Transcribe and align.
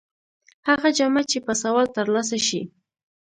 هغه 0.67 0.89
جامه 0.97 1.21
چې 1.31 1.37
په 1.45 1.53
سوال 1.61 1.87
تر 1.97 2.05
لاسه 2.13 2.37
شي. 2.47 2.61